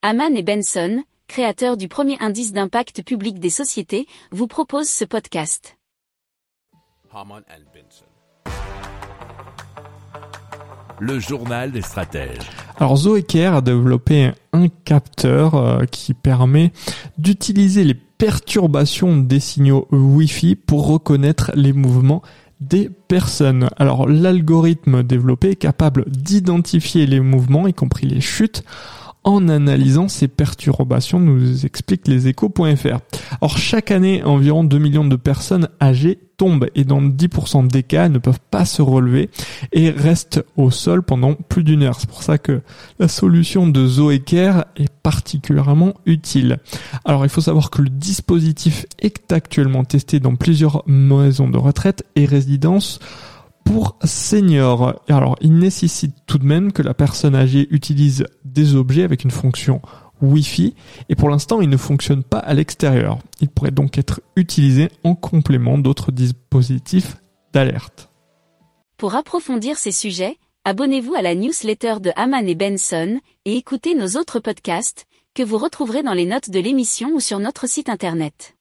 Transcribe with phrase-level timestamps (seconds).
[0.00, 5.76] Haman et Benson, créateurs du premier indice d'impact public des sociétés, vous proposent ce podcast.
[7.12, 8.04] Haman and Benson.
[11.00, 12.48] Le journal des stratèges.
[12.76, 16.70] Alors Zoeker a développé un capteur euh, qui permet
[17.16, 22.22] d'utiliser les perturbations des signaux Wi-Fi pour reconnaître les mouvements
[22.60, 23.68] des personnes.
[23.76, 28.62] Alors l'algorithme développé est capable d'identifier les mouvements, y compris les chutes,
[29.24, 32.98] en analysant ces perturbations, nous explique les échos.fr.
[33.40, 38.08] Or, chaque année, environ 2 millions de personnes âgées tombent et dans 10% des cas,
[38.08, 39.28] ne peuvent pas se relever
[39.72, 41.98] et restent au sol pendant plus d'une heure.
[42.00, 42.62] C'est pour ça que
[42.98, 46.58] la solution de Zoeker est particulièrement utile.
[47.04, 52.04] Alors, il faut savoir que le dispositif est actuellement testé dans plusieurs maisons de retraite
[52.14, 53.00] et résidences
[53.68, 55.02] pour seniors.
[55.08, 59.30] Alors, il nécessite tout de même que la personne âgée utilise des objets avec une
[59.30, 59.82] fonction
[60.22, 60.74] Wi-Fi
[61.10, 63.18] et pour l'instant, il ne fonctionne pas à l'extérieur.
[63.42, 67.18] Il pourrait donc être utilisé en complément d'autres dispositifs
[67.52, 68.10] d'alerte.
[68.96, 74.18] Pour approfondir ces sujets, abonnez-vous à la newsletter de Haman et Benson et écoutez nos
[74.18, 78.57] autres podcasts que vous retrouverez dans les notes de l'émission ou sur notre site internet.